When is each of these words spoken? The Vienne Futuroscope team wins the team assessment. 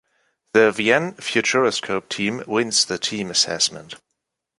The 0.53 0.71
Vienne 0.71 1.13
Futuroscope 1.17 2.09
team 2.09 2.43
wins 2.47 2.85
the 2.85 2.97
team 2.97 3.29
assessment. 3.29 3.93